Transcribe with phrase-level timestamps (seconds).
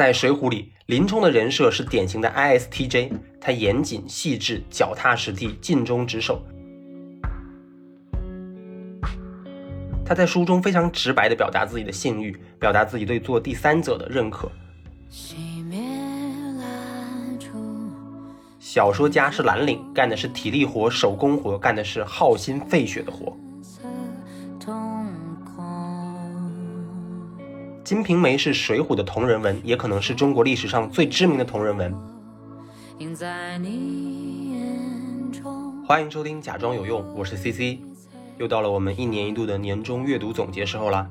[0.00, 6.42] 在《水浒》里，林冲的人设是典型的 ISTJ，他严谨细致、脚踏实地、尽忠职守。
[10.02, 14.50] 他在书中非常直白地表达自己的性欲，表达自己对做第三者的认可。
[18.58, 23.26] 小说家是蓝领，干的是体力活、手工活，干的是耗心费血的活。
[27.90, 31.92] 《金瓶梅》是《水浒》的同人文，也可能是中国历史上最知名的同人文。
[35.84, 37.80] 欢迎收听《假装有用》，我是 CC。
[38.38, 41.10] 又到了我们一年一度的年终阅读总结时候啦。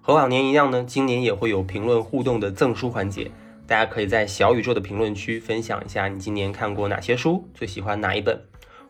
[0.00, 3.28] 和往年一样呢，今年也会有评论互动的赠书环节，
[3.66, 8.40] 大家可以在小宇宙的评论区分享一下你今年看过哪些书，最喜欢哪一本。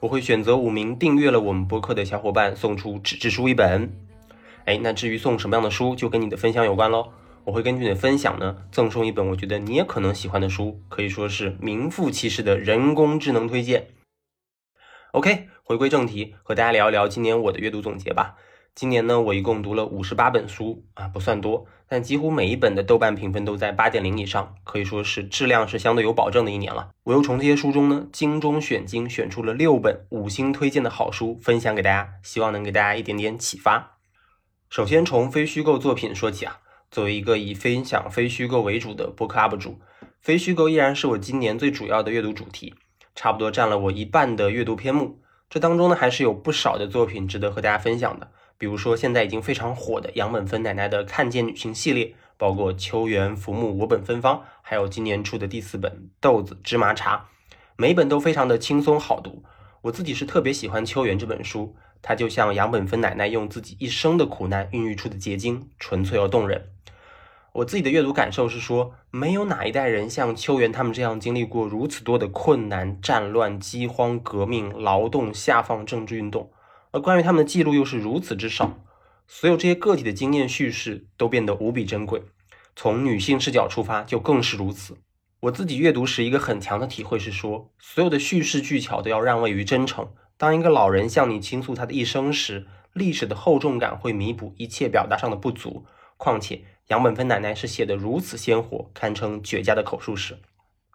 [0.01, 3.91] 我会选择五名订阅了我们播客的小伙伴送出纸质书一本。
[4.66, 7.09] 哎，那至于送什么样的书，就跟你的分享有关喽。
[7.45, 13.88] 我会根据你的分享呢，赠送一本我觉得你也可能喜欢的书，可以说是名副其实的人工智能推荐。
[15.10, 18.37] OK，回归正题，和大家聊一聊今年我的阅读总结吧。
[18.74, 26.90] 今年呢，我一共读了五十八本书啊，不算多，但几乎每一本的豆瓣评分都在八点零以上，可以说是质量是相对有保证的一年了。
[27.02, 33.99] 我又从这些书中呢，精中选精，选出了六本五星推荐的好书，分享给大家，希望能给大家一点点启发。
[34.71, 36.60] 首先从非虚构作品说起啊。
[36.93, 39.80] 作为一个以分享非虚构为主的博客 UP 主，
[40.21, 42.74] 非虚构依然是我今年最主要的阅读主题，
[43.15, 45.18] 差不多占了我一半的阅读篇目。
[45.49, 55.90] 这当中呢，还是有不少的作品值得和大家分享的，比如说现在已经非常火的杨本芬奶奶的《看见女性》系列，包括秋园浮木我本芬芳，还有今年出的第四本
[56.21, 57.16] 《豆子芝麻茶》，
[57.77, 59.43] 每一本都非常的轻松好读。
[59.80, 66.69] 我自己是特别喜欢秋园这本书，它就像杨本芬奶奶用自己一生的苦难孕育出的结晶，纯粹而动人。
[67.53, 76.50] 我自己的阅读感受是说，没有哪一代人像秋元他们这样经历过如此多的困难、战乱、饥荒、革命、劳动、下放、政治运动，
[76.91, 78.79] 而关于他们的记录又是如此之少。
[79.29, 82.23] 所有这些个体的经验叙事都变得无比珍贵。
[82.75, 84.97] 从女性视角出发，就更是如此。
[85.41, 90.09] 我自己阅读时一个很强的体会是说，所有的叙事技巧都要让位于真诚。
[90.37, 95.84] 当一个老人向你倾诉他的一生时，历史的厚重感会弥补一切表达上的不足。
[96.16, 96.62] 况且。
[96.88, 100.37] 杨本芬奶奶是写的如此鲜活，堪称绝佳的口述史。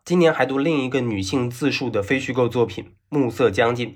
[0.06, 3.88] 今年还读另一个女性自述的非虚构作品《暮色将近》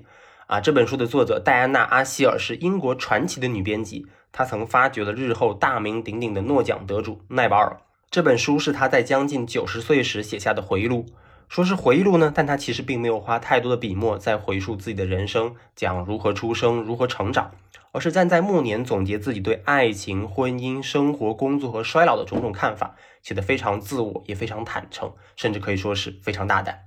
[0.46, 7.78] 啊，这本书的作者戴安娜·阿希尔是英国传奇的女编辑，她曾发掘了日后大名鼎鼎的诺奖得主奈保尔。
[8.10, 11.06] 这本书是她在将近九十岁时写下的回忆录。
[11.52, 17.50] 说是回忆录呢，但他其实并没有花太多的笔墨在回述自己的人生，讲如何出生，如何成长。
[17.92, 26.84] 而是站在暮年总结自己对爱情、婚姻、生活、工作和衰老的种种看法，写得非常自我，也非常坦诚，甚至可以说是非常大胆。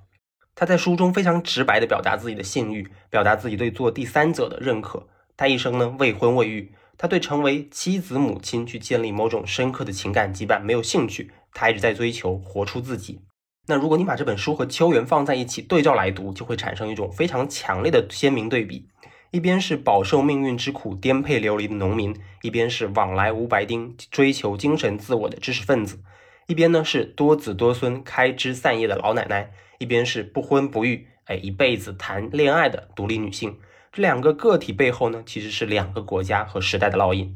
[0.56, 5.06] 他在书中非常直白地表达自己的性欲，表达自己对做第三者的认可。
[5.38, 13.22] 他一生呢未婚未育，他对成为妻子、母亲去建立某种深刻的情感羁绊没有兴趣，他一直在追求活出自己。
[13.68, 18.88] 那如果你把这本书和秋园放在一起对照来读，就会产生一种非常强烈的鲜明对比。
[19.32, 25.98] 一边是饱受命运之苦、颠沛流离的农民，一边是往来无白丁、追求精神自我的知识分子；
[26.48, 33.58] 一边呢是多子多孙、开枝散叶的老奶奶，一边是不婚不育、哎一辈子谈恋爱的独立女性。
[33.92, 37.36] 这两个个体背后呢，其实是两个国家和时代的烙印。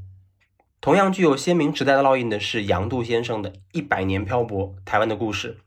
[0.80, 5.58] 同样具有鲜明时代的烙印的是杨度先生的《一百年漂泊：台湾的故事》。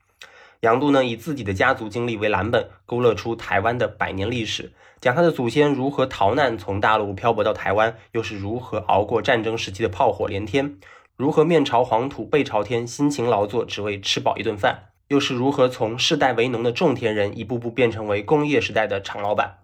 [0.63, 10.79] 杨度呢，以自己的家族经历为蓝本，勾勒出台湾的百年历史，讲他的祖先如何逃难从大陆漂泊到台湾，又是如何熬过战争时期的炮火连天，
[11.17, 19.59] 如何面朝黄土背朝天，辛勤劳作只为吃饱一顿饭，又是如何从世代为农的种田人一步步变成为工业时代的厂老板。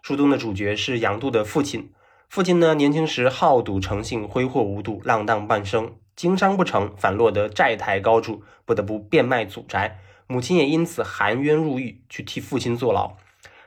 [0.00, 1.92] 书中的主角是杨度的父亲，
[2.30, 9.98] 父亲呢年轻时好赌成性，挥霍无度，浪荡半生，经商不成，反落得债台高筑，不得不变卖祖宅。
[10.30, 13.16] 母亲也因此含冤入狱，去替父亲坐牢。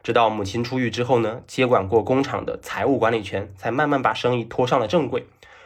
[0.03, 5.25] 直到母亲出狱之后呢，接管过工厂的财务管理权，才慢慢把生意拖上了正轨。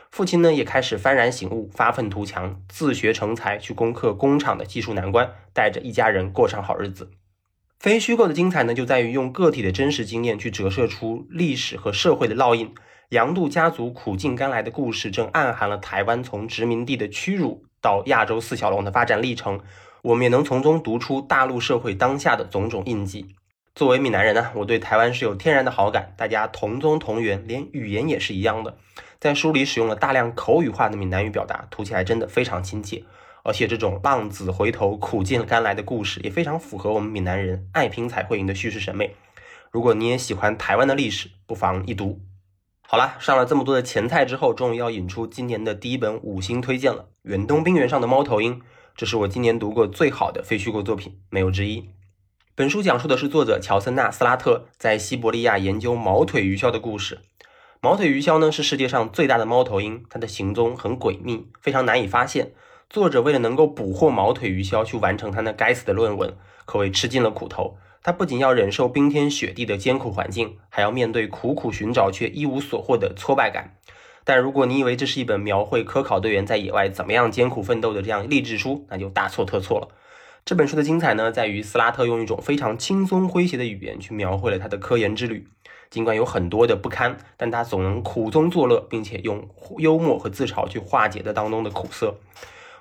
[0.09, 7.11] 父亲呢，也开始幡然醒悟，发愤图强，自学成才，去攻克工厂的技术难关，带着一家人过上好日子。
[7.77, 12.73] 非虚构的精彩呢，就在于用个体的真实经验去折射出历史和社会的烙印。
[13.09, 19.59] 杨度家族苦尽甘来的故事，正暗含了台湾从殖民地的屈辱到亚洲四小龙的发展历程。
[20.05, 23.33] 我们也能从中读出大陆社会当下的种种印记。
[23.73, 26.13] 作为闽南人呢，我对台湾是有天然的好感。
[26.15, 28.77] 大家同宗同源，连语言也是一样的。
[29.19, 33.03] 在书里使用了大量口语化的闽南语表达，读起来真的非常亲切。
[33.43, 39.15] 而且这种浪子回头、苦尽甘来的故事，也非常符合我们闽南人爱拼才会赢的叙事审美。
[39.71, 42.21] 如果你也喜欢台湾的历史，不妨一读。
[42.87, 48.59] 好了，上了这么多的前菜之后，终于要引出今年的第一本五星推荐了，《远东冰原上的猫头鹰》。
[48.97, 51.89] 这是我今年读过最好的非虚构作品，没有之一。
[52.55, 57.19] 本书讲述的是作者乔森纳·斯拉特在西伯利亚研究毛腿鱼鸮的故事。
[57.81, 62.53] 毛腿鱼鸮呢是世界上最大的猫头鹰，它的行踪很诡秘，非常难以发现。
[62.89, 66.33] 作者为了能够捕获毛腿鱼鸮去完成他那该死的论文，
[66.63, 67.77] 可谓吃尽了苦头。
[68.01, 73.75] 他不仅要忍受冰天雪地的艰苦环境，还要面对苦苦寻找却一无所获的挫败感。
[74.25, 79.87] 但如果你以为这是一本描绘科考队员在野外怎么样艰苦奋斗的这样励志书，那就大错特错了。
[80.43, 85.47] 这本书的精彩呢，在于斯拉特用一种非常轻松诙谐的语言去描绘了他的科研之旅。
[85.91, 92.15] 尽管有很多的不堪，但他总能苦中作乐，并且用幽默和自嘲去化解的当中的苦涩。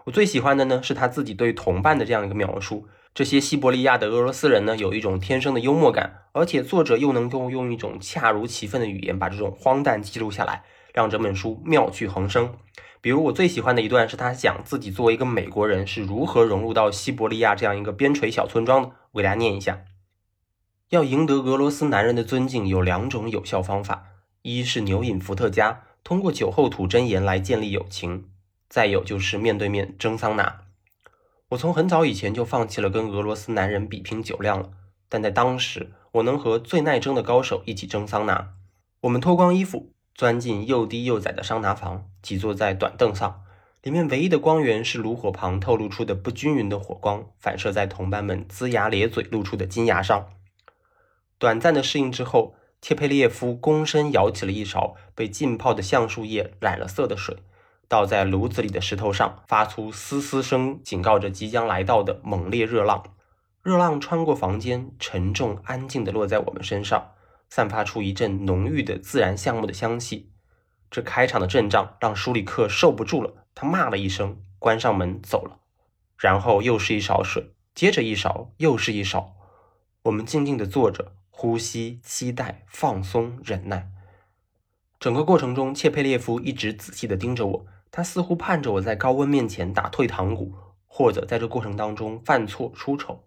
[0.05, 2.87] 我最喜欢的呢，是他自己对同伴的这样一个描述。
[3.15, 10.65] 这些西伯利亚的俄罗斯人呢，有一种天生的幽默感，而且作者又能够用一种恰如其分的语言把这种荒诞记录下来。
[10.95, 12.55] 让整本书妙趣横生。
[13.03, 18.93] 比如我最喜欢的一段是他讲自己作为一个美国人是如何融入到西伯利亚这样一个边陲小村庄的。
[19.13, 19.85] 我给大家念一下：
[20.89, 24.07] 要赢得俄罗斯男人的尊敬，有两种有效方法，
[24.43, 28.25] 一是牛饮伏特加，通过酒后吐真言来建立友情；
[28.69, 30.63] 再有就是面对面蒸桑拿。
[31.51, 34.71] 我从很早以前就放弃了跟俄罗斯男人比拼酒量了，
[35.09, 38.55] 但在当时，我能和最耐蒸的高手一起蒸桑拿。
[39.03, 39.94] 我们脱光衣服。
[40.15, 43.43] 钻进又低又窄的桑拿房，挤坐在短凳上，
[43.83, 50.29] 里面唯一的光源是炉火旁透露出的不均匀的火光，反射在同伴们龇牙咧嘴露出的金牙上。
[51.39, 57.39] 短暂的适应之后，切佩列夫躬身舀起了一勺被浸泡的橡树叶染了色的水，
[57.89, 63.03] 倒在炉子里的石头上，发出嘶嘶声，警告着即将来到的猛烈热浪。
[63.63, 67.14] 热浪穿过房间，沉重安静地落在我们身上。
[67.55, 70.33] 散发出一阵浓郁的自然橡木的香气。
[70.91, 75.61] 这开场的阵仗让舒里克受不住了，他骂了一声，关上门走了。
[76.19, 79.37] 然后又是一勺水，接着一勺，又是一勺。
[80.03, 83.89] 我们静静地坐着，呼吸、期待、放松、忍耐。
[84.99, 90.53] 整个过程中，切佩列夫一直仔细地盯着我，他似乎盼着我在高温面前打退堂鼓，
[90.89, 93.23] 或者在这过程当中犯错出丑。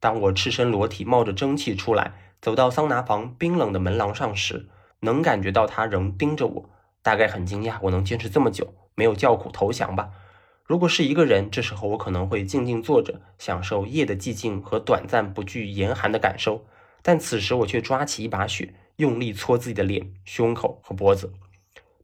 [0.00, 2.22] 当我赤身裸体冒着蒸汽出来。
[2.40, 4.68] 走到桑拿房冰冷的门廊上时，
[5.00, 6.70] 能感觉到他仍盯着我，
[7.02, 10.10] 大概很惊讶我能坚持这么久，没有叫苦投降吧。
[10.64, 16.66] 如果是一个人，这时候我可能会静静坐着，享受夜的寂静和短暂不惧严寒的感受。
[17.02, 21.32] 但此时我却抓起一把雪，用力搓自己的脸、胸口和脖子。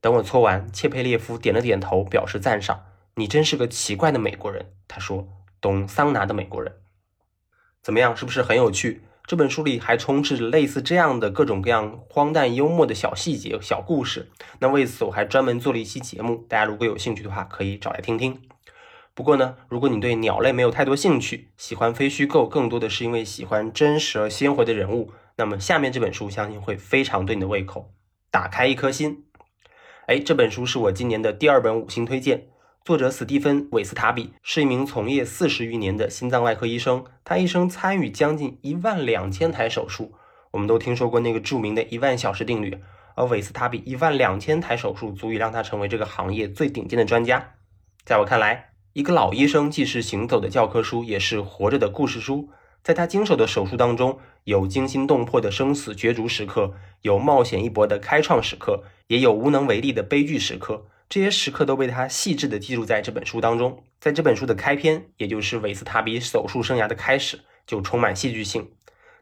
[0.01, 2.85] 等我搓完，切佩列夫点了点头，表示赞赏。
[3.17, 5.29] 你真是个奇怪的美国人，他说，
[5.61, 6.77] 懂桑拿的美国人。
[7.83, 9.03] 怎么样，是不是很有趣？
[9.27, 14.31] 这本书里还充斥着类似这样的各种各样荒诞幽默的小细节、小故事。
[14.59, 18.41] 那为此我还专门做了一期节目，大家如果有兴趣的话，可以找来听听。
[19.15, 27.93] 不过呢，如果你对鸟类没有太多兴趣，喜欢非虚构，更多的是因为喜欢真实而鲜活的人物，那么下面这本书相信会非常对你的胃口。
[28.31, 29.25] 打开一颗心，
[30.07, 32.49] 哎，这本书是我今年的第二本五星推荐。
[32.85, 40.15] 作者史蒂芬·韦斯塔比是一名从业四十余年的心脏外科医生，他一生参与将近一万两千台手术。
[40.51, 42.77] 我们都听说过那个著名的一万小时定律，
[43.15, 47.55] 而韦斯塔比一万两千台手术足以让他成为这个行业最顶尖的专家。
[48.05, 52.49] 在我看来，一个老医生既是行走的教科书，也是活着的故事书。
[52.83, 60.87] 在他经手的手术当中，有惊心动魄的生死角逐时刻，有冒险一搏的开创时刻，也有无能为力的悲剧时刻。
[61.13, 63.85] 这些时刻都被他细致地记录在这本书当中。
[64.01, 68.73] 在这本书的开篇，也就是韦斯塔比手术生涯的开始，就充满戏剧性。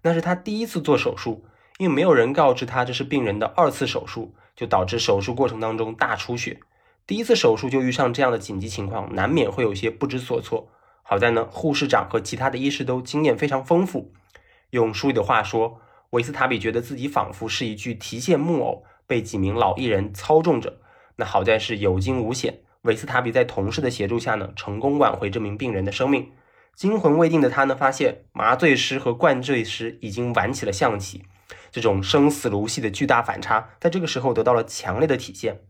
[0.03, 1.45] 那是他第一次做手术，
[1.79, 6.61] 因为没有人告知他这是病人的二次手术，就导致手术过程当中大出血。
[7.09, 10.71] 第一次手术就遇上这样的紧急情况，难免会有些不知所措。
[11.03, 14.13] 好在呢，护士长和其他的医师都经验非常丰富。
[14.71, 15.81] 用书里的话说，
[16.11, 20.80] 韦斯塔比觉得自己仿佛是一具提线木偶，被几名老艺人操纵着。
[21.21, 26.33] 那好在是有惊无险，韦斯塔比在同事的协助下呢，成功挽回这名病人的生命。
[26.75, 31.27] 惊魂未定的他呢，发现麻醉师和灌醉师已经玩起了象棋，
[31.71, 35.61] 这种生死如戏的巨大反差，在这个时候得到了强烈的体现。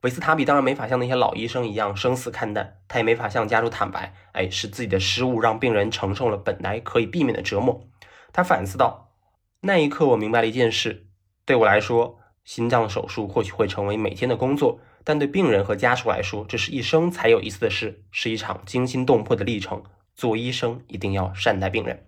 [0.00, 7.86] 韦斯塔比当然没法像那些老医生一样生死看淡，他也没法向家属坦白，哎，是自己的失误让病人承受了本来可以避免的折磨。
[8.32, 9.10] 他反思道
[9.60, 11.08] ：“那一刻，我明白了一件事，
[11.44, 19.82] 对我来说，心脏手术或许会成为每天的工作。”但对病人和家属来说，这是一生才有意思的事，是一场惊心动魄的历程。
[20.16, 22.04] 做医生一定要善待病人。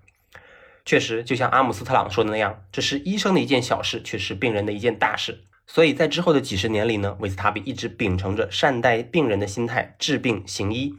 [0.84, 5.42] 确实，就像阿姆斯特朗说的那样，这是医生的一件小事，却是病人的一件大事。
[5.66, 10.94] 所以在之后的几十年里呢，维斯塔比一直秉承着善待病人的心态治病行医。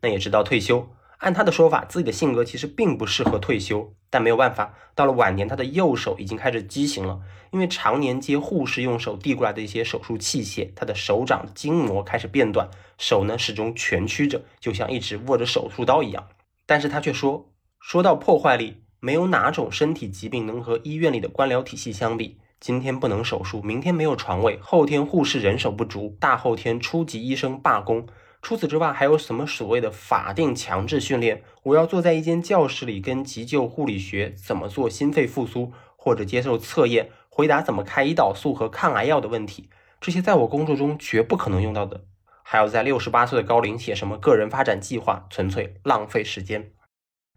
[0.00, 0.88] 那也直到退休。
[1.22, 7.20] 按他的说法，自己的性格其实并不适合退休，但没有办法，到了晚年，他的右手已经开始畸形了，
[7.52, 16.26] 因为常年接护士用手递过来的一些手术器械，他的手掌筋膜开始变短，手呢始终蜷曲着，就像一直握着手术刀一样。
[16.66, 17.48] 但是他却说，
[17.78, 22.38] 说到破坏力，没有哪种身体疾病能和医院里的官僚体系相比。
[22.58, 28.08] 今天不能手术，明天没有床位，后天护士人手不足，大后天初级医生罢工。
[28.42, 31.44] 除此之外，还有什么所谓的法定强制训练？
[31.62, 39.70] 我要坐在一间教室里，跟急救护理学怎么做心肺复苏，或者接受测验，回答怎么开胰岛素和抗癌药的问题。
[40.00, 42.04] 这些在我工作中绝不可能用到的。
[42.42, 46.72] 还要在六十八岁的高龄写什么个人发展计划，纯粹浪费时间。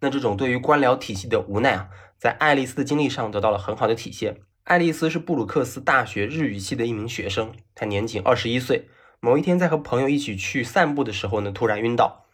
[0.01, 4.37] 那这种对于官僚体系的无奈啊，在爱丽丝的经历上得到了很好的体现。
[4.63, 8.89] 爱丽丝是布鲁克斯大学日语系的一名学生，她年仅二十一岁。
[9.19, 12.25] 某一天，在和朋友一起去散步的时候呢，突然晕倒，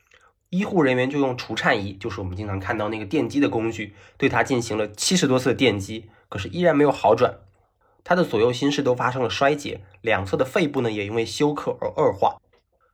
[0.49, 7.39] 医护人员就用除颤仪，就是我们经常看到那个电击的工具，对他进行了七十多次电击，可是依然没有好转。
[8.03, 12.41] 他的左右心室都发生了衰竭，两侧的肺部呢也因为休克而恶化。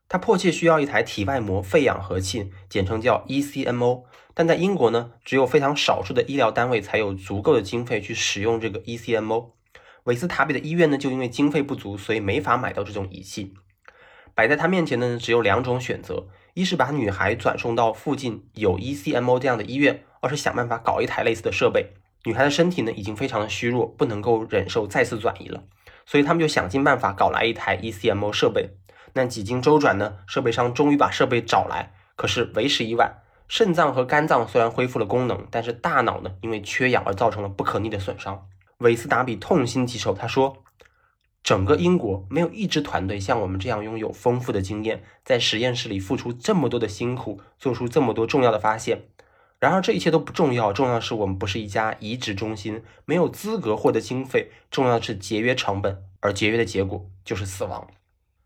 [0.10, 4.04] 他迫切需要一台体外膜肺氧合器，简称叫 ECMO，
[4.34, 9.52] 但在英国呢，只有非常少数的医疗单位才有足够的经费去使用这个 ECMO。
[10.04, 13.54] 韦斯塔比的医院呢，就因为经费不足，所以没法买到这种仪器。
[14.38, 21.94] 摆在他面前的呢，只有两种选择：一是把女孩转送到附近有 ECMO 这样的医院；二是想办法搞一台类似的设备。
[22.24, 25.64] 女孩的身体呢，已经非常的虚弱，不能够忍受再次转移了，
[26.06, 28.70] 所以他们就想尽办法搞来一台 ECMO 设备。
[29.14, 33.24] 那几经周转呢，设备商终于把设备找来，可是为时已晚。
[33.48, 38.46] 肾脏和肝脏虽然恢复了功能，但是大脑呢，因为缺氧而造成了不可逆的损伤。
[38.78, 40.58] 韦斯达比痛心疾首，他说。
[41.48, 49.04] 整个英国没有一支团队像我们这样拥有丰富的经验，在实验室里付出这么多的辛苦，做出这么多重要的发现。
[49.58, 54.52] 然而这一切都不重要，重要的是我们不是一家移植中心，没有资格获得经费。
[54.70, 57.88] 重要的是节约成本，而节约的结果就是死亡。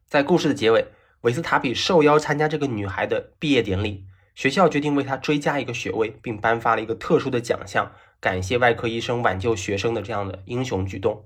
[0.06, 0.86] 在故事的结尾，
[1.22, 4.06] 韦斯塔比受邀参加这个女孩的毕业典礼，
[4.36, 11.26] 学校决定为她追加一个学位，并颁发了一个特殊的奖项，感谢外科医生挽救学生的这样的英雄举动。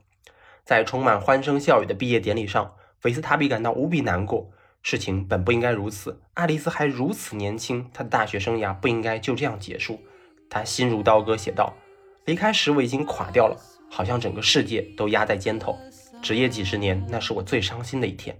[0.65, 4.49] 在充满欢声笑语的毕业典礼上，韦斯塔比感到无比难过。
[4.81, 9.99] 事情本不应该如此，爱丽丝还如此年轻，她的大学生涯不应该就这样结束。
[10.49, 11.73] 他心如刀割，写道
[12.25, 13.57] ：“离开时我已经垮掉了，
[13.89, 15.77] 好像整个世界都压在肩头。
[16.21, 18.35] 职业几十年，那是我最伤心的一天。”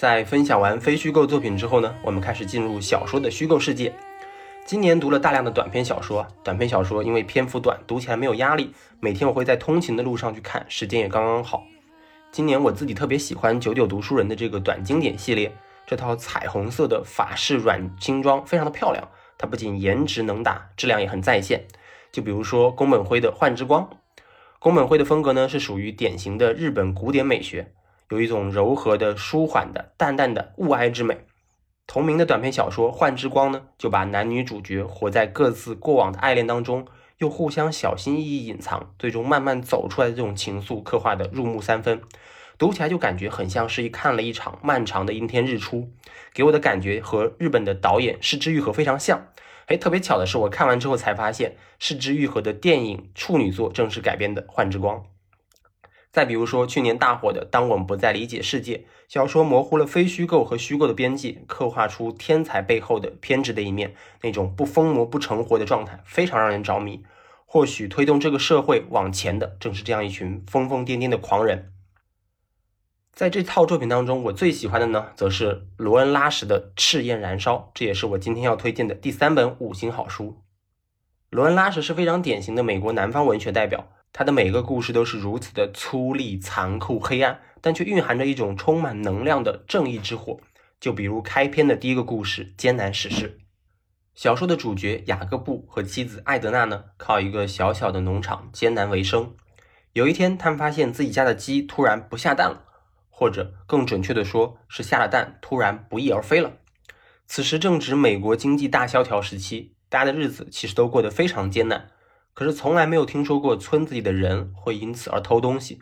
[0.00, 3.92] 在分享完非虚构作品之后呢，我们开始进入小说的虚构世界。
[4.64, 8.72] 今年读了大量的短篇小说，短篇小说因为篇幅短，读起来没有压力。
[8.98, 11.66] 每天我会在通勤的路上去看，时间也刚刚好。
[12.32, 15.54] 今年我自己特别喜欢九九读书人的这个短经典系列。
[15.86, 21.66] 这套彩虹色的法式软精装非常的漂亮，它不仅颜值能打，质量也很在线。
[22.10, 23.82] 就比如说宫本辉的《幻之光》，
[24.60, 27.70] 宫本辉的风格呢是属于典型的日本古典美学，
[28.10, 31.18] 有一种柔和的、舒缓的、淡淡的物哀之美。
[31.86, 36.86] 同名的短篇小说《幻之光》呢，就把男女主角活在各自过往的爱恋当中，
[37.18, 42.00] 又互相小心翼翼隐藏，最终慢慢走出来的这种情愫，刻画的入木三分。
[42.58, 45.90] 读起来就感觉很像是一看了一场漫长的阴天日出，
[46.34, 49.28] 给我的感觉和日本的导演市之愈合非常像。
[49.66, 54.98] 哎，特别巧的是，我看完之后才发现，市之愈合的电影处女作正是改编的《幻之光》。
[56.12, 67.04] 再比如说，去年大火的《当我们不再理解世界》，小说模糊了非虚构和虚构的边界，刻画出天才背后的偏执的一面，那种不疯魔不成活的状态，非常让人着迷。
[67.46, 71.72] 或许推动这个社会往前的，正是这样一群疯疯癫癫的狂人。
[73.12, 80.42] 在这套作品当中，我最喜欢的呢，则是罗恩·拉什的《赤焰燃烧》，这也是我今天要推荐的第三本五星好书。
[81.28, 90.38] 罗恩·拉什是非常典型的美国南方文学代表，它的每个故事都是如此的粗粝、残酷、黑暗，但却蕴含着一种充满能量的正义之火。
[90.80, 93.38] 就比如开篇的第一个故事《艰难史诗》。
[94.14, 99.34] 小说的主角雅各布和妻子艾德娜呢，靠一个小小的农场艰难为生。
[99.92, 102.64] 有一天，他们发现自己家的鸡突然不下蛋了，
[103.08, 106.52] 或者更准确的说，是下了蛋突然不翼而飞了。
[107.26, 111.90] 此时正值美国经济大萧条时期，大家的日子其实都过得非常艰难。
[112.32, 115.80] 可是从来没有听说过村子里的人会因此而偷东西。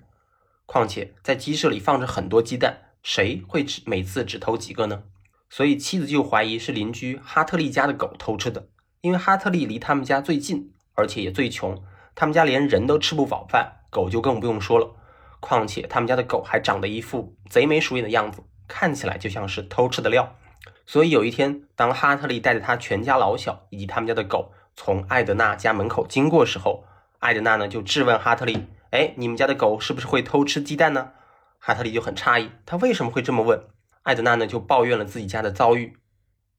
[0.67, 5.05] 况且在鸡舍里放着很多鸡蛋，谁会只每次只偷几个呢？
[5.49, 8.69] 所以妻子就怀疑是邻居哈特利家的狗偷吃的，
[9.01, 11.83] 因为哈特利离他们家最近，而且也最穷，
[12.15, 14.95] 他们家连人都吃不饱饭，狗就更不用说了。
[15.41, 20.37] 况且他们家的狗还长得一副贼眉鼠眼的样子，看起来就像是偷吃的料。
[20.85, 26.85] 所以有一天，当哈特利带着他全家老小以及他们家的狗从艾德娜家门口经过时候，
[27.19, 31.11] 艾德娜呢就质问哈特利：“哎，你们家的狗是不是会偷吃鸡蛋呢？”
[31.59, 33.61] 哈特利就很诧异，他为什么会这么问？
[34.05, 35.97] 艾德娜呢就抱怨了自己家的遭遇，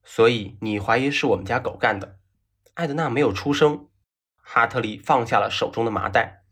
[0.04, 2.18] 所以你怀疑是我们家狗干的。
[2.74, 3.88] 艾德娜没有出声。
[4.42, 6.44] 哈特利放下了手中的麻袋，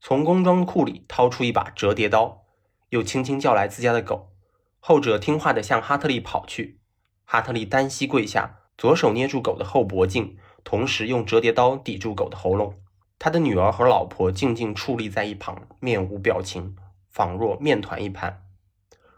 [0.00, 2.44] 从工装裤里掏出一把折叠刀，
[2.90, 4.30] 又轻轻叫来自家的狗。
[4.78, 6.78] 后者听话的向哈特利跑去。
[7.24, 10.36] 哈特利单膝跪下，左手捏住狗的后脖颈，
[10.66, 12.74] 同时用折叠刀抵住狗的喉咙。
[13.20, 16.74] 他的女儿和老婆静静矗立在一旁，面无表情，
[17.08, 18.42] 仿若面团一盘。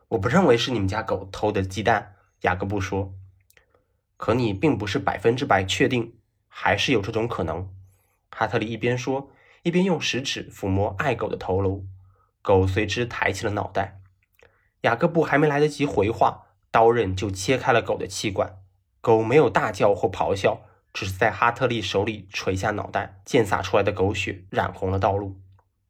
[0.08, 3.14] 我不认为是你们家狗偷的鸡蛋，雅各布说。
[4.18, 6.12] 可你并不是百分之百确定，
[6.48, 7.70] 还是有这种可能。
[8.30, 9.30] 哈特利一边说，
[9.62, 11.86] 一边用食指抚摸爱狗的头颅，
[12.42, 14.02] 狗随之抬起了脑袋。
[14.82, 18.58] 雅各布还没来得及回话，刀刃就切开了狗的气管。
[19.00, 20.60] 狗没有大叫或咆哮，
[20.92, 25.40] 只是在哈特利手里垂下脑袋，溅洒出来的狗血染红了道路。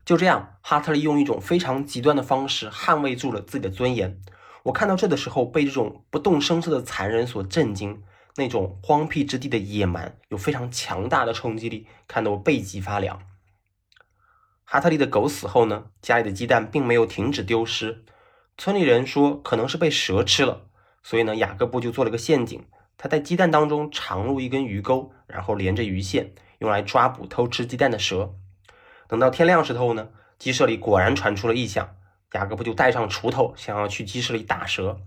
[0.05, 4.21] 就这样，哈特利用一种非常极端的方式捍卫住了自己的尊严。
[4.65, 8.03] 我看到这的时候，被这种不动声色的残忍所震惊，
[8.37, 13.21] 那种荒僻之地的野蛮有非常强大的冲击力，看得我背脊发凉。
[14.65, 18.05] 哈特利的狗死后呢，家里的鸡蛋并没有停止丢失。
[18.59, 20.67] 村里人说可能是被蛇吃了，
[21.03, 22.67] 所以呢，雅各布就做了个陷阱，
[22.99, 28.35] 他在鸡蛋当中藏入一根鱼钩，然后连着鱼线，用来抓捕偷吃鸡蛋的蛇。
[29.07, 31.95] 等到天亮时候呢，鸡舍里果然传出了异响。
[32.33, 35.01] 雅各布就带上锄头，想要去鸡舍里打蛇，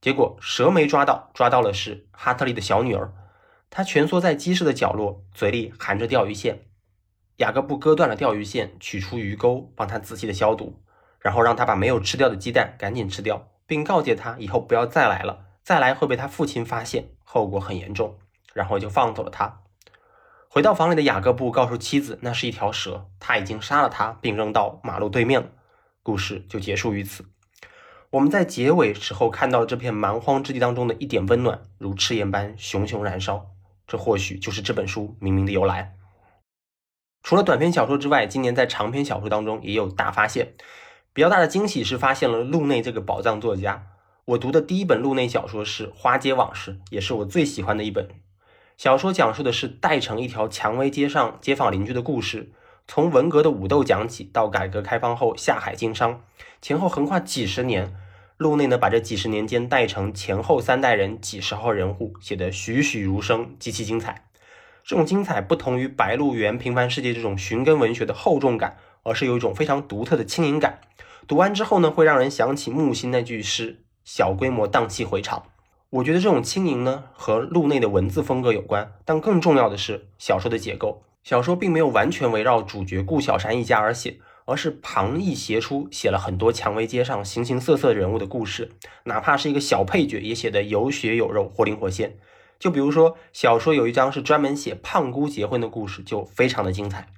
[0.00, 3.14] 结果蛇没抓到，抓到了是哈特利的小女儿。
[3.70, 6.66] 她蜷缩在鸡舍的角落，嘴里含着钓鱼线。
[7.36, 10.82] 雅各布割断了钓鱼线，取出鱼钩，帮她仔细的消毒，
[11.20, 18.18] 然后让她把没有吃掉的鸡蛋赶紧吃掉，并告诫她以后不要再来了，再来会被他父亲发现，后果很严重。
[18.52, 19.60] 然后就放走了他。
[20.48, 25.50] 回到房里的雅各布告诉妻子，那是一条蛇，他已经杀了它，并扔到马路对面了。
[26.02, 27.26] 故事就结束于此。
[28.10, 33.52] 我们在结尾时候看到了这片蛮荒之地当中的一点温暖，如赤焰般熊熊燃烧。
[33.86, 35.94] 这或许就是这本书明明的由来。
[37.22, 40.54] 除了短篇小说之外，今年在长篇小说当中也有大发现。
[41.12, 43.86] 比较大的惊喜是发现了路内这个宝藏作家。
[44.26, 48.08] 我读的第一本路内小说是《花街往事》，也是我最喜欢的一本。
[48.76, 52.50] 小说讲述的是代城一条蔷薇街上街坊邻居的故事，
[52.86, 56.22] 从文革的武斗讲起，到改革开放后下海经商，
[56.60, 57.94] 前后横跨几十年。
[58.36, 64.28] 路内呢，把这几十年间代城前后三代人几十号人物写得栩栩如生，极其精彩。
[64.82, 70.80] 这种精彩不同于《白鹿原平凡世界》这种寻根文学的厚重感，而是有一种非常独特的轻盈感。
[71.28, 75.44] 读完之后呢，会让人想起木心那句诗：“小规模荡气回肠。”
[75.90, 81.02] 我觉得这种轻盈呢，和路内的文字风格有关，但更重要的是小说的结构。
[81.24, 88.70] 小说并没有完全围绕主角顾小山一家而写，而是旁逸斜出，写了很多蔷薇街上形形色色人物的故事，
[89.04, 92.16] 哪怕是一个小配角，也写得有血有肉，活灵活现。
[92.60, 97.08] 就比如说，小说有一章是专门写胖姑结婚的故事，就非常的精彩。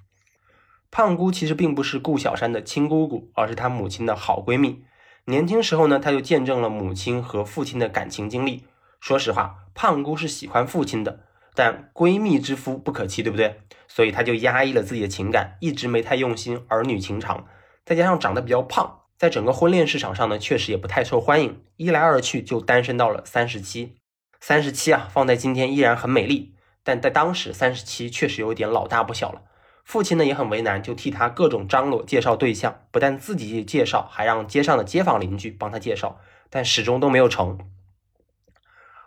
[0.90, 4.82] 胖姑其实并不是顾小山的亲姑姑，而是她母亲的好闺蜜。
[5.26, 8.64] 年轻时候呢，他就见证了母亲和父亲的感情经历。
[8.98, 11.20] 说实话，胖姑是喜欢父亲的，
[11.54, 13.60] 但闺蜜之夫不可欺，对不对？
[13.86, 17.46] 所以他就压抑了自己的情感，一直没太用心儿女情长。
[17.84, 21.62] 再加上长得比较胖，在整个婚恋市场上呢，确实也不太受欢迎。
[21.76, 23.94] 一来二去，就单身到了三十七。
[24.40, 29.42] 三十七啊，放在今天依然很美丽，但在当时，三十七确实有点老大不小了。
[29.84, 37.58] 父亲呢也很为难，就替他各种张罗介绍对象，不但自己介绍，还让街上的街坊邻居帮他介绍，但始终都没有成。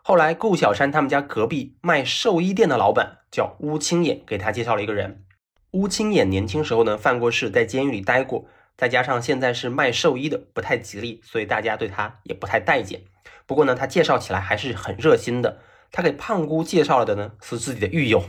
[0.03, 5.23] 后来顾小山他们家隔壁卖寿衣店的老板叫乌青眼，给他介绍了一个人。
[5.71, 8.45] 乌青眼年轻时候呢犯过事，在监狱里待过，
[8.77, 13.01] 再加上现在是卖寿衣的，不太吉利，所以大家对他也不太待见。
[13.47, 15.59] 不过呢，他介绍起来还是很热心的。
[15.91, 18.23] 他给胖姑介绍了的呢是自己的狱友，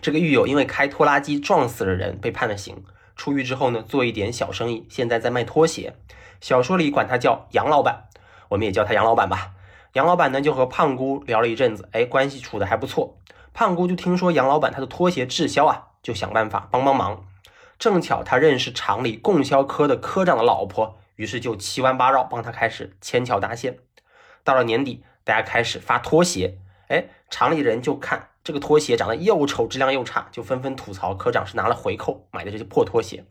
[0.00, 2.84] 这个狱友因为开拖拉机撞死了人被判了刑，
[3.16, 5.94] 出狱之后呢做一点小生意，现在在卖拖鞋。
[6.40, 8.04] 小说里管他叫杨老板，
[8.50, 9.52] 我们也叫他杨老板吧。
[9.94, 13.18] 杨老板呢就和胖姑聊了一阵子，哎，关系处的还不错。
[13.54, 15.84] 胖姑就听说杨老板他的拖鞋滞销啊。
[16.02, 17.26] 就想办法帮帮忙，
[17.80, 23.78] 正巧他认识厂里供销科的科长的老婆，于是就七弯八绕帮他开始牵桥搭线。
[24.44, 33.24] 到了年底，大家开始发拖鞋，哎，厂里人就看这个拖鞋长得又丑，质量又差，就纷纷吐槽科长是拿了回扣买的这些破拖鞋。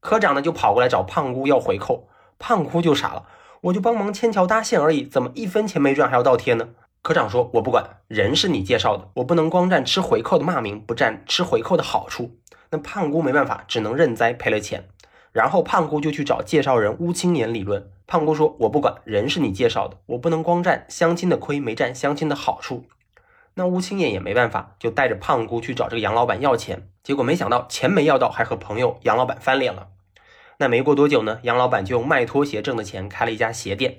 [0.00, 3.26] 科长呢就跑过来找胖姑要回扣，胖姑就傻了，
[3.62, 6.68] 我就帮忙牵桥搭线而已，怎么一分钱没赚还要倒贴呢？
[7.00, 12.38] 科长说：“我不管，人是你介绍的，我不能光占吃回扣的骂名，不占吃回扣的好处。”
[12.70, 14.88] 那胖姑没办法，只能认栽赔了钱。
[15.34, 17.90] 然后胖姑就去找介绍人乌青年理论。
[18.06, 22.84] 胖姑说：“我不管，人是你介绍的，我不能光占相亲的亏，没占相亲的好处。”
[23.54, 26.88] 那乌青年也没办法，就带着胖姑去找这个杨老板要钱。
[27.02, 29.88] 结果没想到钱没要到，还和朋友杨老板翻脸了。
[30.58, 33.96] 那没过多久呢，杨老板就用卖拖鞋挣的钱开了一家鞋店。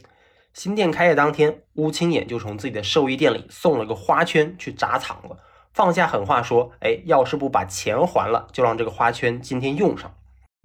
[0.53, 5.35] 新店开业当天，乌青眼就从自己的寿衣店里送了个花圈去砸场子，
[5.73, 10.15] 放下狠话说：“哎，要是不把钱还了，就让这个花圈今天用上。”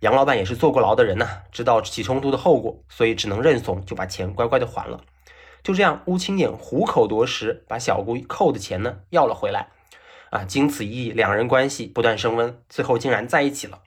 [0.01, 5.01] 杨老板也是坐过牢的人呐，知道起冲突的后果，所以只能认怂，就把钱乖乖的还了。
[5.63, 9.69] 就这样，乌青眼虎口夺食，把小姑扣的钱呢要了回来。
[10.31, 13.81] 啊，经此一役，两人关系不断升温，最后竟然在一起了。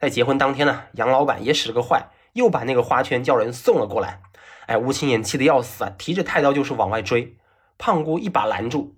[0.00, 4.22] 在结婚当天呢，杨老板也使了个坏，又把那个花圈叫人送了过来。
[4.66, 7.36] 哎，乌青眼气得要死啊，提着太刀就是往外追。
[7.76, 8.94] 胖姑一把拦住，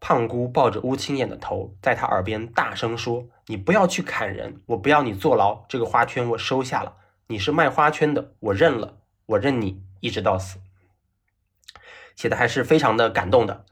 [0.00, 5.64] 胖姑抱着乌青眼的头，在他耳边大声说：“你不要去砍人，我不要你坐牢。
[5.68, 10.58] 这个花圈我收下了，你是卖花圈的，我认了，我认你一直到死。”
[12.16, 13.64] 写的还是非常的感动的。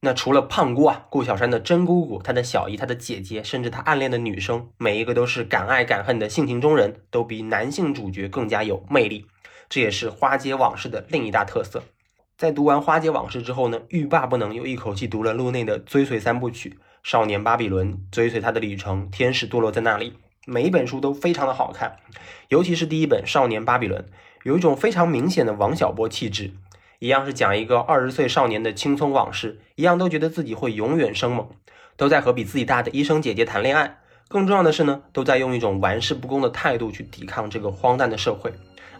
[0.00, 9.26] 那除了胖姑啊，顾小山的真姑姑、她的小姨、她的姐姐，甚至她暗恋的女生，每一个都是敢爱敢恨的性情中人，都比男性主角更加有魅力。
[9.70, 11.82] 这也是《花街往事》的另一大特色。
[12.36, 16.70] 在读完《花街往事》之后呢，欲罢不能，又一口气读了路内的《追随三部曲》
[17.04, 20.10] 《少年巴比伦》《追随他的旅程》《天使堕落在那里》，
[20.44, 21.96] 每一本书都非常的好看，
[22.48, 24.02] 尤其是第一本《少年巴比伦》，
[24.42, 26.52] 有一种非常明显的王小波气质。
[26.98, 31.46] 一样是讲一个二十岁少年的青葱往事，一样都觉得自己会永远生猛，
[31.96, 33.98] 都在和比自己大的医生姐姐谈恋爱。
[34.26, 38.52] 更重要的是呢，都在用一种玩世不恭的态度去抵抗这个荒诞的社会。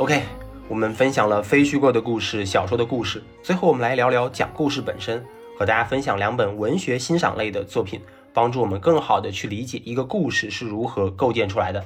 [0.00, 0.22] OK，
[0.66, 3.22] 我们分享了非虚构的故事、小说的故事。
[3.42, 5.22] 最后，我们来聊聊讲故事本身，
[5.58, 8.00] 和大家分享两本文学欣赏类的作品，
[8.32, 11.84] 帮助我们更好的去理解一个故事是如何构建出来的。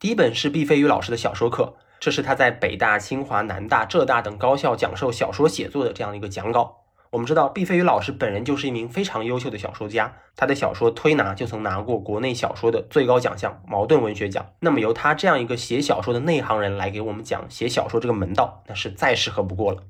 [0.00, 6.79] 第一本是毕飞宇老师的小说课，这是他在北大、清华、南大、浙大等高校讲授小说写作的这样一个讲稿。
[7.10, 14.46] 我们知道毕飞宇老师本人就是一名非常优秀的小说家，他的小说《推拿》就曾拿过国内小说的最高奖项——茅盾文学奖。
[14.60, 19.82] 那么由他这样一个写小说的内行人来给我们讲写小说这个门道，那是再适合不过了。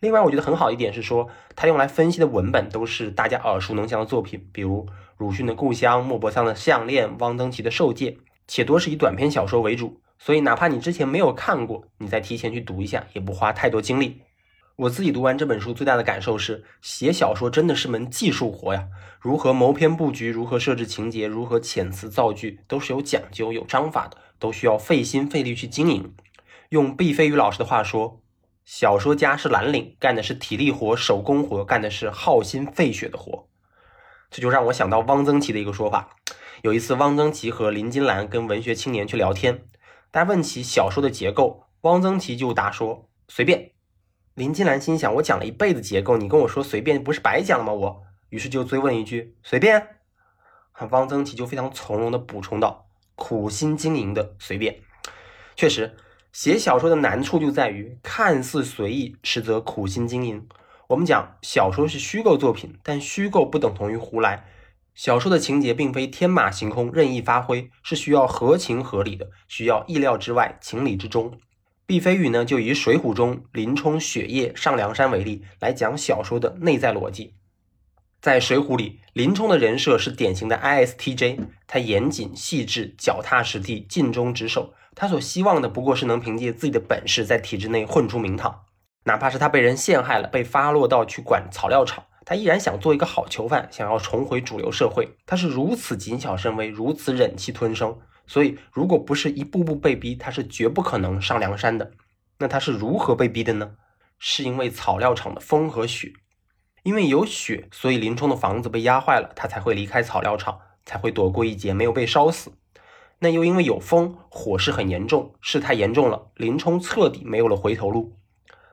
[0.00, 8.10] 另外，我觉得很好一点是说，他用来分析的文本都是大家耳熟能详的作品，比如鲁迅的《故乡》、莫泊桑的《项链》、汪曾祺的《受戒》，
[8.46, 14.20] 且多是以短篇小说为主，所以哪怕你之前没有看过，你再提前去读一下，也不花太多精力。
[14.78, 18.86] 我自己读完这本书，最大的感受是，写小说真的是门技术活呀！
[19.18, 26.14] 如何谋篇布局，如何设置情节，如何遣词造句，都是有讲究、有章法的，都需要费心费力去经营。
[26.68, 28.20] 用毕飞宇老师的话说，
[28.64, 33.48] 小说家是蓝领，干的是体力活、手工活，干的是耗心费血的活。
[34.30, 36.10] 这就让我想到汪曾祺的一个说法：
[36.62, 39.64] 有一次，汪曾祺和林金兰跟文学青年去聊天，
[40.12, 43.72] 大家问起小说的结构，汪曾祺就答说：“随便。”
[44.38, 49.96] 林金兰心想：“我讲了一辈子结构，你跟我说随便，不是白讲了吗？”我于是就追问一句：“随便？”
[50.90, 54.78] 汪曾祺就非常从容地补充道：“苦心经营的随便。”
[55.56, 55.96] 确实，
[56.32, 60.46] 写小说的难处就在于看似随意，实则苦心经营。
[60.86, 64.44] 我们讲小说是虚构作品，但虚构不等同于胡来。
[64.94, 71.40] 小说的情节并非天马行空、任意发挥，是需要合情合理的，需要意料之外、情理之中。
[71.88, 77.32] 毕飞宇呢，就以《水浒》中林冲雪夜上梁山为例，来讲小说的内在逻辑。
[78.20, 84.74] 在《水浒》里，林冲的人设是典型的 ISTJ，他严谨细致、脚踏实地、尽忠职守。
[84.94, 88.64] 他所希望的不过是能凭借自己的本事在体制内混出名堂。
[89.04, 95.08] 哪怕是他被人陷害了，被发落到去管草料场，他依然想做一个好囚犯，想要重回主流社会。
[95.24, 97.98] 他是如此谨小慎微，如此忍气吞声。
[98.28, 101.90] 所以，如果不是一步步被逼，他是绝不可能上梁山的。
[102.38, 103.72] 那他是如何被逼的呢？
[104.20, 106.12] 是因为草料场的风和雪。
[106.84, 112.52] 因为有雪，所以林冲的房子被压坏了，他才会离开草料场，才会躲过一劫，没有被烧死。
[113.18, 118.16] 那又因为有风，火势很严重，事态严重了，林冲彻底没有了回头路。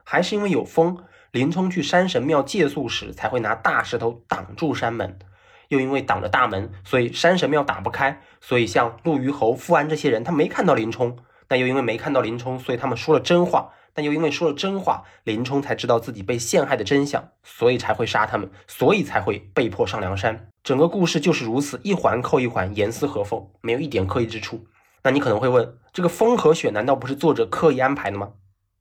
[0.04, 5.18] 还是因为有风，林冲去山神庙借宿时才会拿大石头挡住山门，
[5.68, 8.20] 又因为挡着大门，所以山神庙打不开。
[8.40, 11.16] 所以像陆虞侯、富安这些人，他没看到林冲，
[11.48, 13.72] 但又因为没看到林冲，所以他们说了真话。
[13.92, 20.48] 但又因为说了真话，林冲才知道自己被陷害的真相，所以才会杀他们，所以才会被迫上梁山。
[20.62, 24.66] 整个故事就是如此，一环扣一环，严丝合缝，没有一点刻意之处。
[25.02, 28.32] 那你可能会问，这个风和雪难道不是作者刻意安排的吗？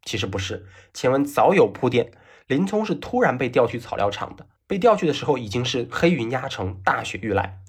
[0.04, 2.12] 其实不是，前文早有铺垫。
[2.48, 7.60] 林冲是突然被调去草料场的，被调去的时候已经是黑云压城，大雪欲来。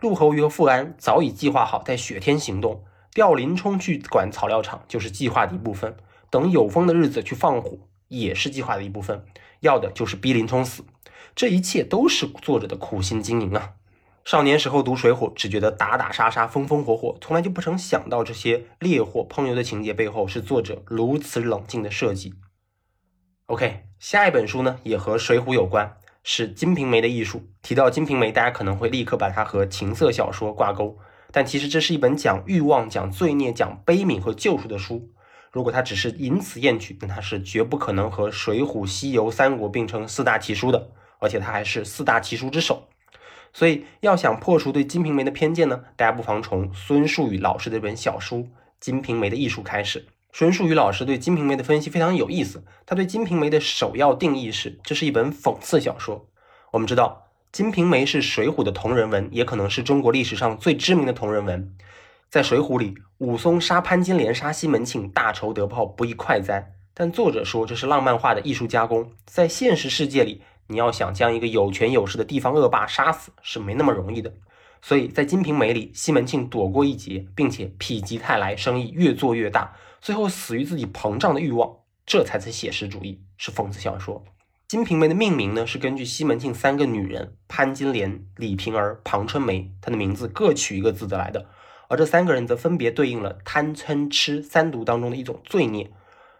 [0.00, 5.96] 陆侯鱼和富安早已计划好在雪天行动，调林冲去管草料场就是计划的一部分。
[6.30, 9.24] 等有风的日子去放火也是计划的一部分，
[9.60, 10.84] 要的就是逼林冲死。
[11.34, 13.74] 这一切都是作者的苦心经营啊。
[14.24, 22.34] 少年时候读《水浒》，只觉得打打杀杀、风风火火，从来就不曾想到这些烈火烹油的情节背后是作者如此冷静的设计。
[23.46, 25.96] OK，下一本书呢也和《水浒》有关，
[26.30, 27.38] 是《金瓶梅的艺术》。
[27.62, 30.98] 提到《金瓶梅》，大家可能会立刻把它和情色小说挂钩，
[31.32, 35.10] 但其实这是一本讲欲望、讲罪孽、讲悲悯和救赎的书。
[35.50, 42.90] 如果它只是淫词艳曲，那它是绝不可能和《水浒》《西游》《三国》并称四大奇书的，而且它还是四大奇书之首。
[43.54, 48.36] 所以，要想破除对《金瓶梅》的偏见呢，大家不妨从孙树宇老师的这本小书
[48.78, 50.06] 《金瓶梅的艺术》开始。
[50.38, 52.62] 孙树宇老师对《金瓶梅》的分析非常有意思。
[52.86, 56.28] 他对《金瓶梅》的首要定义是：这是一本讽刺小说。
[56.70, 61.74] 我们知道，《金瓶梅》是《水浒》的同人文，也可能是中国历史上最知名的同人文。
[62.30, 66.70] 在《水浒》里，武松杀潘金莲、杀西门庆，大仇得报，不亦快哉？
[66.94, 69.10] 但作者说这是浪漫化的艺术加工。
[69.24, 74.32] 在现实世界里，你要想将一个有权有势的地方恶霸杀死是没那么容易的，
[74.80, 84.24] 所以在《金瓶梅》里，西门庆躲过一劫，并且否极泰来，生意越做越大，最后死于自己膨胀的欲望，这才是写实主义，是讽刺小说。
[84.70, 91.46] 《金瓶梅》的命名呢，是根据西门庆三个女人潘金莲、李瓶儿、庞春梅，她的名字各取一个字得来的，
[91.88, 95.90] 而这三个人则分别对应了贪嗔痴三毒当中的一种罪孽。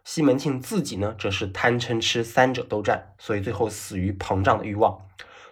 [0.04, 4.98] 西门庆自己呢，则是贪嗔痴三者都占，所以最后死于膨胀的欲望。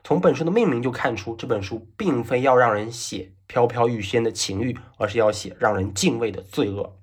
[0.04, 6.98] 从本书的命名就看出，这本书并非要让人写飘飘欲仙的情欲，而是要写让人敬畏的罪恶。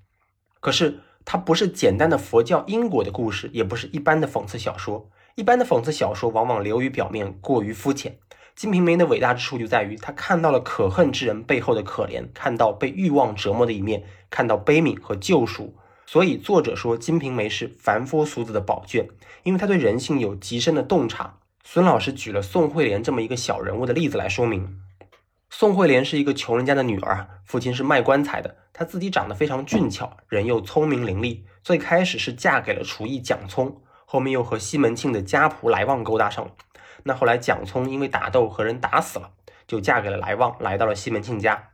[0.63, 5.09] 可是它不是简单的佛教因果的故事，也不是一般的讽刺小说。
[5.35, 8.13] 一般的讽刺小说往往流于表面，过于肤浅。
[8.55, 15.75] 《金瓶梅》的伟大之处就在于，他看到了可恨之人背后的可怜，看到被欲望折磨的一面，看到悲悯和救赎。
[16.05, 19.09] 所以作者说《金瓶梅》是凡夫俗子的宝卷，
[19.43, 21.39] 因为他对人性有极深的洞察。
[21.65, 24.79] 孙老师举了宋惠莲这么一个小人物的例子来说明。
[25.55, 31.43] 宋惠莲是一个穷人家的女儿，父亲是卖棺材的，她自己长得非常俊俏，人又聪明伶俐。
[31.61, 36.51] 最开始是嫁给了厨艺蒋聪，后面又和西门庆的家仆来旺勾搭上了。
[37.03, 39.29] 那后来蒋聪因为打斗和人打死了，
[39.67, 41.69] 就嫁给了来旺，来到了西门庆家。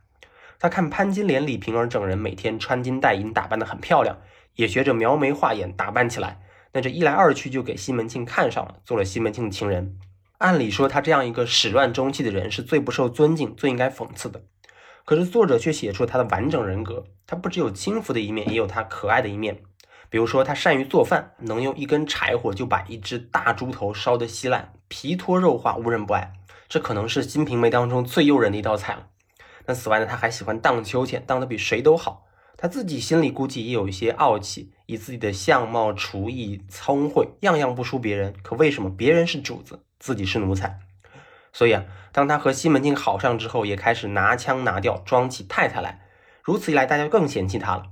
[0.58, 4.18] 他看潘金莲、李瓶儿整人每天穿金戴银，打扮得很漂亮，
[4.56, 6.42] 也学着描眉画眼打扮起来。
[6.74, 9.98] 那这一来二去就给西门庆看上了，做了西门庆的情人。
[10.40, 14.42] 按理说他这样一个始乱终弃的人是最不受尊敬、最应该讽刺的。
[15.04, 17.04] 可是作者却写出他的完整人格。
[17.26, 19.60] 他不只有轻浮的一面，也有他可爱的一面。
[20.08, 26.32] 比如说他善于做饭，能用一根柴火就把一只大猪头烧得稀烂，皮脱肉化，无人不爱。
[26.70, 29.08] 这可能是《金瓶梅》当中最诱人的一道菜了。
[29.66, 32.24] 那此外呢，他还喜欢荡秋千，荡得比谁都好。
[32.56, 38.34] 他自己心里估计也有一些傲气，以自己的相貌、厨艺、聪慧，样样不输别人。
[38.42, 40.80] 可为什么别人是主子，自己是奴才？
[41.52, 46.08] 所以啊，当他和西门庆好上之后，也开始拿腔拿调，装起太太来。
[46.42, 47.84] 如此一来，大家更嫌弃他了。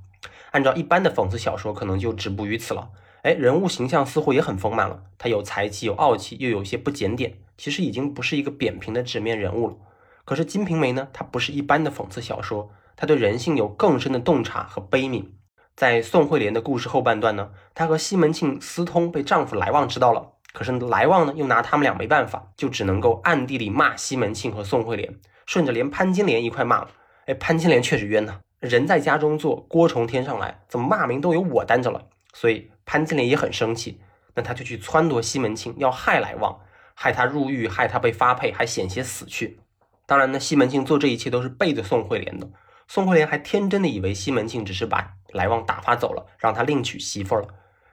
[0.52, 2.90] 按照一般的讽刺小说，可能就止步于此了。
[3.22, 9.76] 哎，人物形象似乎也很丰满了，他有才气，有傲气，又有些不检点，其实已经不是一个扁平的纸面人物了。
[10.24, 15.26] 可是《金瓶梅》呢，它不是一般的讽刺小说，它对人性有更深的洞察和悲悯。
[15.74, 20.32] 在宋惠莲的故事后半段呢，她和西门庆私通，被丈夫来旺知道了。
[20.58, 25.14] 可是来旺呢，又拿他们俩没办法，就只能够暗地里骂西门庆和宋惠莲，
[25.46, 26.90] 顺着连潘金莲一块骂了。
[27.26, 32.08] 哎，潘金莲确实冤呐，人在家中坐，锅从天上来，怎么骂名都由我担着了。
[32.34, 34.00] 所以潘金莲也很生气，
[34.34, 36.58] 那他就去撺掇西门庆要害来旺，
[36.92, 39.60] 害他入狱，害他被发配，还险些死去。
[40.06, 42.50] 当然呢，西门庆做这一切都是背着宋惠莲的。
[42.88, 47.46] 宋惠莲还天真的以为西门庆只是把来旺打发走了，让他另娶媳妇了。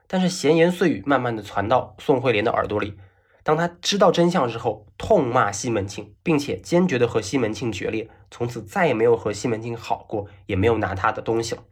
[0.07, 2.97] 但是闲言碎语慢慢的传到宋惠莲的耳朵里，
[3.43, 11.63] 当他知道真相之后，痛骂西门庆，并且坚决的和西门庆决裂，从此再也没有和西门庆好过，也没有拿他的东西了。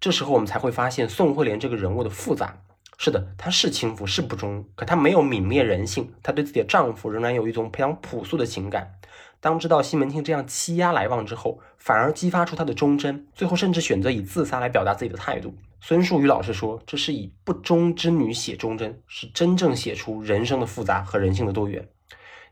[0.00, 2.58] 这时候我们才会发现宋惠莲这个人物的复杂。
[2.98, 8.94] 是的，她是轻浮，是不忠，可她没有泯灭人性，她对自己的丈夫仍然有一种非常朴素的情感。
[9.42, 15.52] 当知道西门庆这样欺压来旺之后，反而激发出他的忠贞，最后甚至选择以自杀来表达自己的态度。
[15.80, 21.88] 孙树宇老师说，这是以不忠之女写忠贞，是真正写出人生的复杂和人性的多元。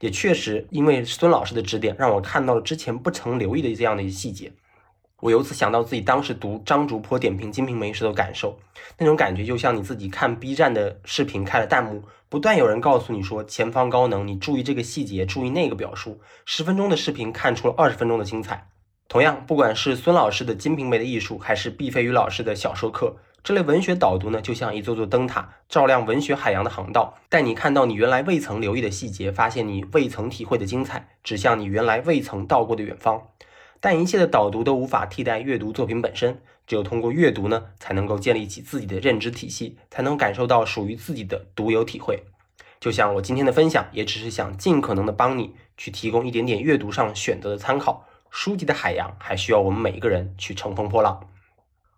[0.01, 4.53] 也确实，因为孙老师的指点，让我看到了之前不曾留意的这样的一些细节。
[5.21, 8.59] 我由此想到自己当时读张竹坡点评《金瓶梅》时的感受，
[8.97, 16.21] 那种感觉就像你自己看 B 站的视频，开了弹幕，不断有人告诉你说前方高能，你注意这个细节，注意那个表述。
[16.47, 18.69] 十分钟的视频看出了二十分钟的精彩。
[19.09, 33.21] 同样，不管是孙老师的《金瓶梅》的艺术，还是毕飞宇老师的小说课，这类文学导读呢，就像一座座灯塔，照亮文学海洋的航道，带你看到你原来未曾留意的细节，发现你未曾体会的精彩，指向你原来未曾到过的远方。
[33.81, 42.23] 但一切的导读都无法替代阅读作品本身，只有通过阅读呢，才能够建立起自己的认知体系，才能感受到属于自己的独有体会。
[42.79, 48.07] 就像我今天的分享，也只是想尽可能的帮你去提供一点点阅读上选择的参考。
[48.31, 51.29] 书籍的海洋还需要我们每一个人去乘风破浪。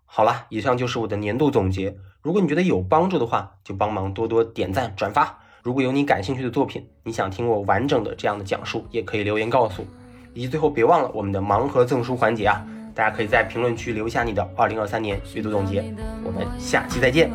[0.06, 1.96] 好了，以上就是我的年度总结。
[2.22, 5.40] 如果你觉得有帮助的话，就帮忙多多点赞转发。
[5.62, 9.84] 如果有你感兴趣的作品，你想听我完整的这样的讲述，也可以留言告诉。
[10.34, 12.64] 以及最后别忘了我们的盲盒赠书环节啊
[12.94, 15.82] 大家可以在评论区留下你的二零二三年阅读总结
[16.24, 17.30] 我们下期再见。